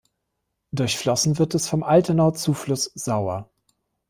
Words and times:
Durchflossen 0.71 1.37
wird 1.37 1.53
es 1.53 1.67
vom 1.69 1.83
Altenau-Zufluss 1.83 2.85
Sauer. 2.95 3.51